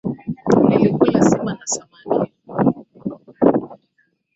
[0.67, 2.19] Nilikula sima na samaki